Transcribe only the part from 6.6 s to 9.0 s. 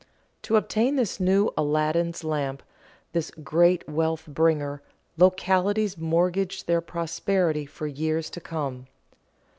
their prosperity for years to come.